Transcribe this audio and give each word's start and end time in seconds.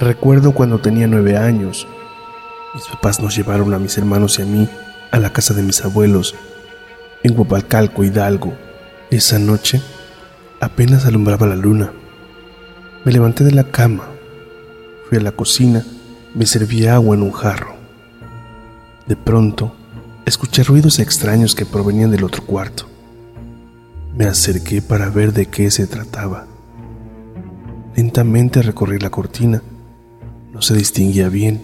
Recuerdo 0.00 0.52
cuando 0.52 0.78
tenía 0.78 1.06
nueve 1.06 1.38
años. 1.38 1.88
Mis 2.74 2.84
papás 2.84 3.18
nos 3.18 3.34
llevaron 3.34 3.72
a 3.72 3.78
mis 3.78 3.96
hermanos 3.96 4.38
y 4.38 4.42
a 4.42 4.44
mí 4.44 4.68
a 5.10 5.18
la 5.18 5.32
casa 5.32 5.54
de 5.54 5.62
mis 5.62 5.82
abuelos 5.82 6.34
en 7.22 7.32
Guapalcalco, 7.32 8.04
Hidalgo. 8.04 8.52
Esa 9.10 9.38
noche 9.38 9.80
apenas 10.60 11.06
alumbraba 11.06 11.46
la 11.46 11.56
luna. 11.56 11.92
Me 13.06 13.12
levanté 13.12 13.42
de 13.42 13.52
la 13.52 13.64
cama, 13.64 14.04
fui 15.08 15.16
a 15.16 15.22
la 15.22 15.32
cocina, 15.32 15.82
me 16.34 16.44
serví 16.44 16.86
agua 16.86 17.16
en 17.16 17.22
un 17.22 17.32
jarro. 17.32 17.74
De 19.06 19.16
pronto, 19.16 19.74
escuché 20.26 20.62
ruidos 20.62 20.98
extraños 20.98 21.54
que 21.54 21.64
provenían 21.64 22.10
del 22.10 22.24
otro 22.24 22.44
cuarto. 22.44 22.84
Me 24.14 24.26
acerqué 24.26 24.82
para 24.82 25.08
ver 25.08 25.32
de 25.32 25.46
qué 25.46 25.70
se 25.70 25.86
trataba. 25.86 26.46
Lentamente 27.94 28.60
recorrí 28.60 28.98
la 28.98 29.08
cortina 29.08 29.62
no 30.56 30.62
se 30.62 30.74
distinguía 30.74 31.28
bien. 31.28 31.60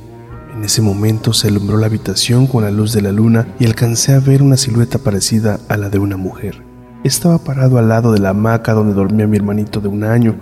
En 0.55 0.65
ese 0.65 0.83
momento 0.83 1.33
se 1.33 1.49
alumbró 1.49 1.79
la 1.79 1.87
habitación 1.87 2.47
con 2.47 2.63
la 2.63 2.71
luz 2.71 2.93
de 2.93 3.01
la 3.01 3.11
luna 3.11 3.49
y 3.59 3.65
alcancé 3.65 4.13
a 4.13 4.21
ver 4.21 4.43
una 4.43 4.59
silueta 4.59 4.99
parecida 4.99 5.61
a 5.71 5.79
la 5.79 5.89
de 5.89 5.99
una 5.99 6.19
mujer. 6.19 6.63
Estaba 7.03 7.39
parado 7.39 7.79
al 7.79 7.89
lado 7.89 8.13
de 8.13 8.19
la 8.19 8.29
hamaca 8.29 8.75
donde 8.75 8.93
dormía 8.93 9.27
mi 9.27 9.39
hermanito 9.39 9.81
de 9.81 9.89
un 9.89 10.05
año. 10.05 10.37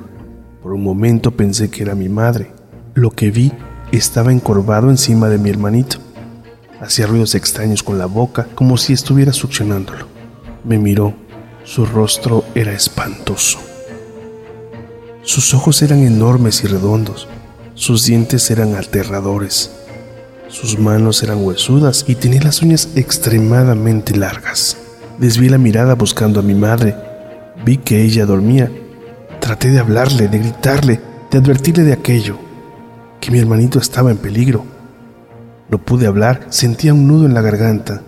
Por 0.64 0.72
un 0.72 0.82
momento 0.82 1.30
pensé 1.30 1.70
que 1.70 1.84
era 1.84 1.94
mi 1.94 2.08
madre. 2.08 2.50
Lo 2.94 3.12
que 3.12 3.30
vi 3.30 3.52
estaba 3.92 4.32
encorvado 4.32 4.90
encima 4.90 5.28
de 5.28 5.38
mi 5.38 5.48
hermanito. 5.48 5.98
Hacía 6.80 7.06
ruidos 7.06 7.36
extraños 7.36 7.84
con 7.84 7.98
la 7.98 8.06
boca, 8.06 8.48
como 8.56 8.78
si 8.78 8.92
estuviera 8.92 9.32
succionándolo. 9.32 10.08
Me 10.64 10.76
miró. 10.76 11.14
Su 11.62 11.86
rostro 11.86 12.42
era 12.56 12.72
espantoso. 12.72 13.60
Sus 15.22 15.54
ojos 15.54 15.82
eran 15.82 16.00
enormes 16.00 16.64
y 16.64 16.66
redondos. 16.66 17.28
Sus 17.80 18.04
dientes 18.04 18.50
eran 18.50 18.74
aterradores. 18.74 19.70
Sus 20.48 20.78
manos 20.78 21.22
eran 21.22 21.42
huesudas 21.42 22.04
y 22.06 22.14
tenía 22.14 22.42
las 22.42 22.60
uñas 22.60 22.90
extremadamente 22.94 24.14
largas. 24.14 24.76
Desvié 25.16 25.48
la 25.48 25.56
mirada 25.56 25.94
buscando 25.94 26.40
a 26.40 26.42
mi 26.42 26.52
madre. 26.52 26.94
Vi 27.64 27.78
que 27.78 28.02
ella 28.02 28.26
dormía. 28.26 28.70
Traté 29.40 29.70
de 29.70 29.78
hablarle, 29.78 30.28
de 30.28 30.40
gritarle, 30.40 31.00
de 31.30 31.38
advertirle 31.38 31.84
de 31.84 31.94
aquello, 31.94 32.36
que 33.18 33.30
mi 33.30 33.38
hermanito 33.38 33.78
estaba 33.78 34.10
en 34.10 34.18
peligro. 34.18 34.66
No 35.70 35.78
pude 35.78 36.06
hablar, 36.06 36.48
sentía 36.50 36.92
un 36.92 37.08
nudo 37.08 37.24
en 37.24 37.32
la 37.32 37.40
garganta. 37.40 38.02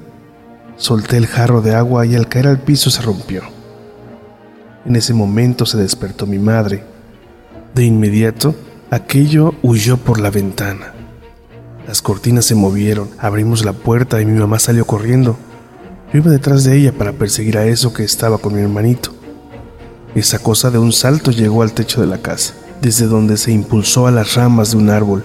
Solté 0.77 1.17
el 1.17 1.27
jarro 1.27 1.63
de 1.63 1.75
agua 1.75 2.05
y 2.05 2.15
al 2.15 2.29
caer 2.29 2.47
al 2.47 2.61
piso 2.61 2.91
se 2.91 3.01
rompió. 3.01 3.41
En 4.85 4.97
ese 4.97 5.15
momento 5.15 5.65
se 5.65 5.79
despertó 5.79 6.27
mi 6.27 6.39
madre. 6.39 6.85
De 7.75 7.87
inmediato 7.87 8.55
Aquello 8.93 9.55
huyó 9.63 9.97
por 9.97 10.21
la 10.21 10.29
ventana. 10.29 10.93
Las 11.89 12.03
cortinas 12.03 12.45
se 12.45 12.55
movieron, 12.55 13.09
abrimos 13.19 13.65
la 13.65 13.73
puerta 13.73 14.21
y 14.21 14.27
mi 14.27 14.39
mamá 14.39 14.59
salió 14.59 14.85
corriendo. 14.85 15.39
Yo 16.13 16.19
iba 16.19 16.31
detrás 16.31 16.65
de 16.65 16.77
ella 16.77 16.93
para 16.93 17.15
perseguir 17.15 17.57
a 17.57 17.65
eso 17.65 17.95
que 17.95 18.05
estaba 18.05 18.37
con 18.37 18.55
mi 18.55 18.61
hermanito. 18.61 19.15
Esa 20.15 20.41
cosa 20.41 20.71
de 20.71 20.77
un 20.77 20.93
salto 20.93 21.31
llegó 21.31 21.63
al 21.63 21.73
techo 21.73 22.03
de 22.03 22.07
la 22.07 22.19
casa, 22.19 22.53
desde 22.83 23.07
donde 23.07 23.39
se 23.39 23.51
impulsó 23.51 24.07
a 24.07 24.11
las 24.11 24.35
ramas 24.35 24.73
de 24.73 24.77
un 24.77 24.91
árbol. 24.91 25.25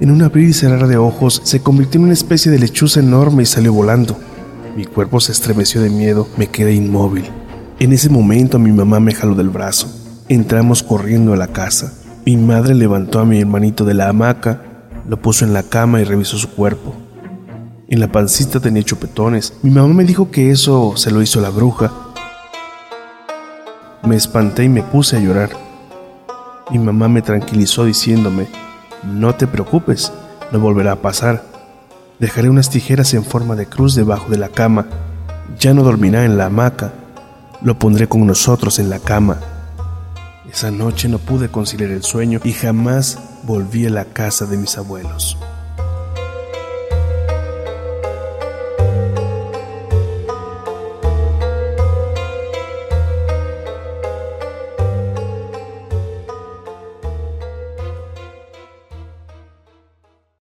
En 0.00 0.10
un 0.10 0.22
abrir 0.22 0.48
y 0.48 0.52
cerrar 0.52 0.88
de 0.88 0.96
ojos 0.96 1.42
se 1.44 1.62
convirtió 1.62 2.00
en 2.00 2.06
una 2.06 2.14
especie 2.14 2.50
de 2.50 2.58
lechuza 2.58 2.98
enorme 2.98 3.44
y 3.44 3.46
salió 3.46 3.72
volando. 3.72 4.18
Mi 4.76 4.84
cuerpo 4.84 5.20
se 5.20 5.30
estremeció 5.30 5.80
de 5.80 5.90
miedo, 5.90 6.26
me 6.36 6.48
quedé 6.48 6.74
inmóvil. 6.74 7.30
En 7.78 7.92
ese 7.92 8.08
momento 8.08 8.58
mi 8.58 8.72
mamá 8.72 8.98
me 8.98 9.14
jaló 9.14 9.36
del 9.36 9.50
brazo. 9.50 9.86
Entramos 10.28 10.82
corriendo 10.82 11.32
a 11.32 11.36
la 11.36 11.46
casa. 11.46 11.92
Mi 12.26 12.36
madre 12.36 12.74
levantó 12.74 13.20
a 13.20 13.24
mi 13.24 13.40
hermanito 13.40 13.84
de 13.86 13.94
la 13.94 14.08
hamaca, 14.08 14.60
lo 15.08 15.16
puso 15.16 15.46
en 15.46 15.54
la 15.54 15.62
cama 15.62 16.00
y 16.00 16.04
revisó 16.04 16.36
su 16.36 16.50
cuerpo. 16.50 16.94
En 17.88 17.98
la 17.98 18.12
pancita 18.12 18.60
tenía 18.60 18.82
chupetones. 18.82 19.54
Mi 19.62 19.70
mamá 19.70 19.88
me 19.88 20.04
dijo 20.04 20.30
que 20.30 20.50
eso 20.50 20.92
se 20.96 21.10
lo 21.10 21.22
hizo 21.22 21.40
la 21.40 21.48
bruja. 21.48 21.90
Me 24.04 24.16
espanté 24.16 24.64
y 24.64 24.68
me 24.68 24.82
puse 24.82 25.16
a 25.16 25.20
llorar. 25.20 25.50
Mi 26.70 26.78
mamá 26.78 27.08
me 27.08 27.22
tranquilizó 27.22 27.84
diciéndome, 27.84 28.48
no 29.02 29.34
te 29.34 29.46
preocupes, 29.46 30.12
no 30.52 30.60
volverá 30.60 30.92
a 30.92 31.02
pasar. 31.02 31.42
Dejaré 32.18 32.50
unas 32.50 32.68
tijeras 32.68 33.14
en 33.14 33.24
forma 33.24 33.56
de 33.56 33.66
cruz 33.66 33.94
debajo 33.94 34.28
de 34.30 34.38
la 34.38 34.50
cama. 34.50 34.86
Ya 35.58 35.72
no 35.72 35.82
dormirá 35.82 36.26
en 36.26 36.36
la 36.36 36.46
hamaca. 36.46 36.92
Lo 37.62 37.78
pondré 37.78 38.08
con 38.08 38.26
nosotros 38.26 38.78
en 38.78 38.90
la 38.90 38.98
cama. 38.98 39.38
Esa 40.52 40.70
noche 40.72 41.08
no 41.08 41.18
pude 41.18 41.48
conciliar 41.48 41.90
el 41.90 42.02
sueño 42.02 42.40
y 42.42 42.52
jamás 42.52 43.18
volví 43.44 43.86
a 43.86 43.90
la 43.90 44.04
casa 44.04 44.46
de 44.46 44.56
mis 44.56 44.76
abuelos. 44.76 45.36